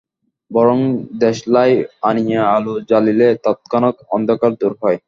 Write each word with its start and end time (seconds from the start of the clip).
বরং 0.51 0.77
দেশলাই 1.19 1.71
আনিয়া 2.03 2.43
আলো 2.55 2.73
জ্বালিলে 2.89 3.27
তৎক্ষণাৎ 3.45 3.95
অন্ধকার 4.11 4.51
দূর 4.61 4.73
হয়। 4.81 4.99